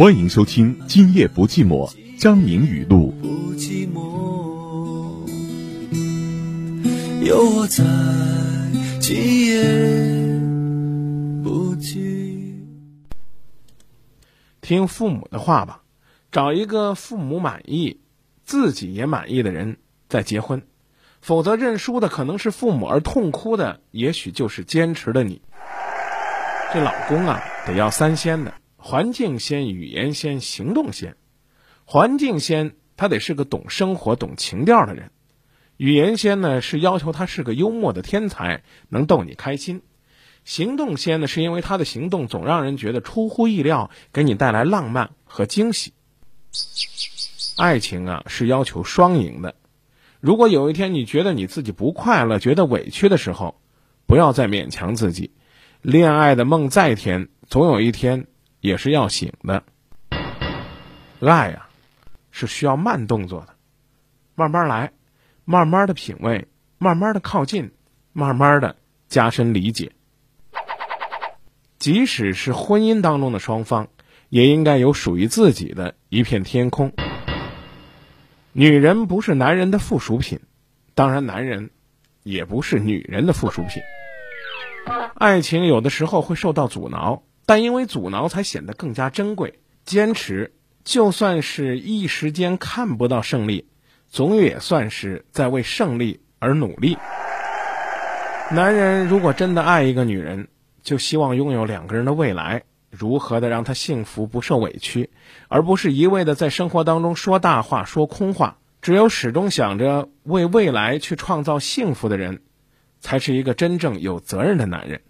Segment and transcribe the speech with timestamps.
[0.00, 1.86] 欢迎收听《今夜不寂寞》，
[2.18, 3.10] 张明语录。
[3.20, 4.00] 不寂寞，
[7.22, 7.84] 有我在，
[8.98, 9.62] 今夜
[11.44, 12.54] 不寂。
[14.62, 15.82] 听父母的话吧，
[16.32, 18.00] 找一个父母满意、
[18.42, 19.76] 自己也满意的人
[20.08, 20.62] 再结婚，
[21.20, 25.42] 否则认输的可能是父母，而痛哭的也许就是坚持的你。
[26.72, 28.54] 这老公啊，得要三鲜的。
[28.90, 31.14] 环境先，语言先，行动先。
[31.84, 35.10] 环境先，他得是个懂生活、懂情调的人；
[35.76, 39.82] 语言先呢，是要求他是个幽默的天才，能逗你开心；
[40.44, 45.92] 行动先呢，是因为他的行动总让人觉得出乎意料，给你带来浪漫和惊喜。
[47.56, 49.54] 爱情啊，是要求双赢的。
[50.18, 53.60] 如果有一天你觉得你自己不快乐、觉得委屈的时候，
[54.06, 55.30] 不要再勉强自己。
[55.80, 58.26] 恋爱的梦再甜，总有一天。
[58.60, 59.62] 也是要醒的，
[61.20, 61.68] 爱呀，
[62.30, 63.54] 是需要慢动作的，
[64.34, 64.92] 慢慢来，
[65.44, 67.72] 慢慢的品味，慢慢的靠近，
[68.12, 68.76] 慢慢的
[69.08, 69.92] 加深理解。
[71.78, 73.88] 即使是婚姻当中的双方，
[74.28, 76.92] 也应该有属于自己的一片天空。
[78.52, 80.40] 女人不是男人的附属品，
[80.94, 81.70] 当然，男人
[82.22, 83.82] 也不是女人的附属品。
[85.14, 87.22] 爱情有的时候会受到阻挠。
[87.50, 89.58] 但因为阻挠，才显得更加珍贵。
[89.84, 90.52] 坚持，
[90.84, 93.66] 就算是一时间看不到胜利，
[94.08, 96.96] 总也算是在为胜利而努力。
[98.52, 100.46] 男人如果真的爱一个女人，
[100.84, 105.10] 就希望拥有两个人的未来，如何的让她幸福不受委屈，
[105.48, 108.58] 而不是一味的在生活当中说大话、说空话。
[108.80, 112.42] 只有始终想着为未来去创造幸福的人，
[113.00, 115.00] 才是一个真正有责任的男人。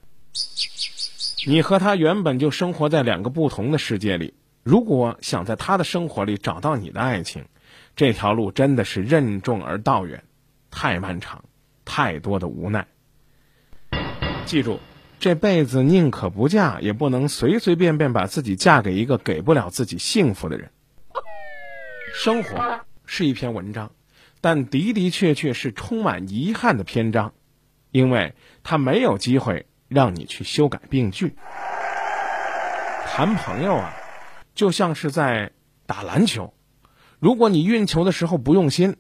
[1.46, 7.47] 你和他原本就生活在两个不同的世界里，如果想在他的生活里找到你的爱情，
[7.97, 10.24] 这条路真的是任重而道远，
[10.70, 11.44] 太漫长，
[11.84, 12.87] 太多的无奈。
[14.44, 14.81] 记住，
[15.19, 20.70] 这辈子宁可不嫁，也不能随随便便把自己嫁给一个给不了自己幸福的人。
[22.12, 23.92] 生活是一篇文章，
[24.41, 27.32] 但的的确确是充满遗憾的篇章，
[27.92, 29.66] 因为他没有机会。
[29.91, 31.34] 让你去修改病句。
[33.05, 33.93] 谈朋友啊，
[34.55, 35.51] 就像是在
[35.84, 36.55] 打篮球。
[37.19, 38.97] 如果你运球的时候不用心，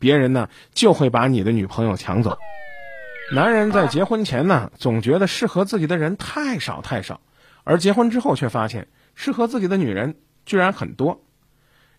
[0.00, 2.36] 别人呢就会把你的女朋友抢走。
[3.32, 7.20] 男人在结婚前呢，总觉得适合自己的人太少太少，
[7.62, 11.24] 而结婚之后却发现适合自己的女人居然很多。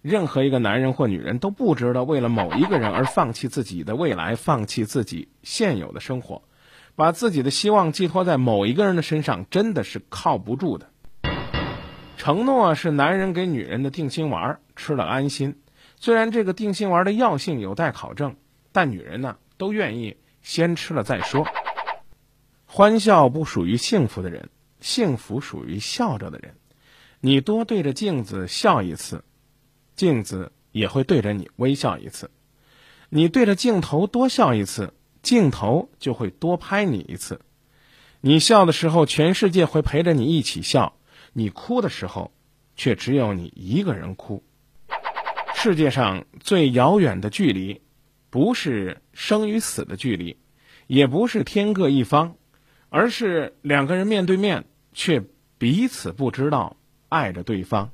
[0.01, 6.43] 任何一个男人或女人都不值得为了某一个人而放弃自己的未来，放弃自己现有的生活。
[6.95, 10.89] 把自己的希望寄托在某一个人的身上，真的是靠不住的。
[12.17, 15.59] 承诺是男人给女人的定心丸，吃了安心。
[15.99, 18.35] 虽然这个定心丸的药性有待考证，
[18.71, 21.45] 但女人呢都愿意先吃了再说。
[22.65, 24.49] 欢笑不属于幸福的人，
[24.79, 26.55] 幸福属于笑着的人。
[27.19, 29.23] 你多对着镜子笑一次，
[29.95, 32.29] 镜子也会对着你微笑一次。
[33.09, 34.93] 你对着镜头多笑一次。
[35.23, 37.39] 镜头就会多拍你一次，
[38.19, 40.93] 你笑的时候，全世界会陪着你一起笑；
[41.31, 42.31] 你哭的时候，
[42.75, 44.43] 却只有你一个人哭。
[45.55, 47.81] 世界上最遥远的距离，
[48.29, 50.35] 不是生与死的距离，
[50.87, 52.35] 也不是天各一方，
[52.89, 55.23] 而是两个人面对面，却
[55.57, 56.75] 彼此不知道
[57.07, 57.91] 爱着对方。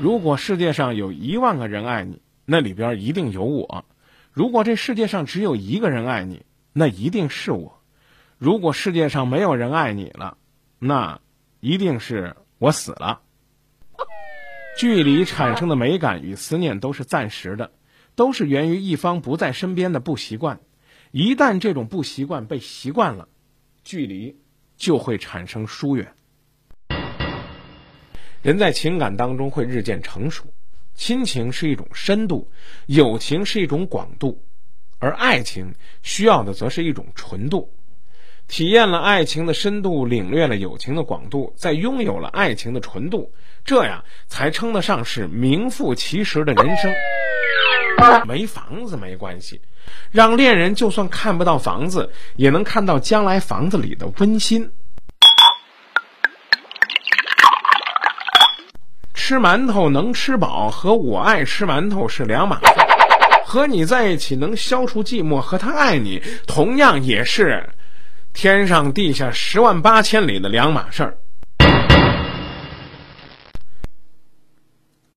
[0.00, 3.84] 如果世界上有一万个人爱你，那里边一定有我；
[4.32, 6.42] 如果这世界上只有一个人爱你，
[6.78, 7.82] 那一定是我。
[8.38, 10.38] 如果世界上没有人爱你了，
[10.78, 11.20] 那
[11.58, 13.20] 一定是我死了。
[14.78, 17.72] 距离产生的美感与思念都是暂时的，
[18.14, 20.60] 都是源于一方不在身边的不习惯。
[21.10, 23.28] 一旦这种不习惯被习惯了，
[23.82, 24.38] 距离
[24.76, 26.14] 就会产生疏远。
[28.40, 30.44] 人在情感当中会日渐成熟，
[30.94, 32.48] 亲情是一种深度，
[32.86, 34.40] 友情是一种广度。
[34.98, 37.72] 而爱情需要的则是一种纯度，
[38.46, 43.32] 体验了爱情的深度，领略了友情的广度，再拥有了爱情的纯度，
[43.64, 46.92] 这样才称得上是名副其实的人生。
[48.26, 49.60] 没房子没关系，
[50.10, 54.70] 让恋人就算看不到房子，也能看到将来房子里的温馨。
[59.14, 62.87] 吃馒头能吃饱，和我爱吃馒头是两码事。
[63.48, 67.66] 和你在一起能消除寂寞，和他爱你同样也是
[68.34, 71.16] 天上地下十万八千里的两码事儿。